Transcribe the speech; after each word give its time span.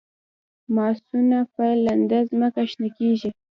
ماسونه 0.75 1.39
په 1.53 1.63
لنده 1.85 2.19
ځمکه 2.29 2.61
شنه 2.71 2.89
کیږي 2.97 3.29